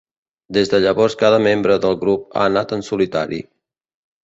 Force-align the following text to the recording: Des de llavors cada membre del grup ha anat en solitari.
Des 0.55 0.71
de 0.71 0.79
llavors 0.85 1.15
cada 1.19 1.41
membre 1.49 1.77
del 1.85 1.95
grup 2.05 2.25
ha 2.41 2.49
anat 2.53 2.77
en 2.79 2.85
solitari. 2.91 3.43